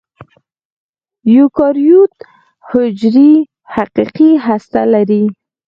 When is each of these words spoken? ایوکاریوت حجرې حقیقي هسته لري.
ایوکاریوت 1.27 2.15
حجرې 2.69 3.31
حقیقي 3.75 4.31
هسته 4.45 4.81
لري. 4.93 5.23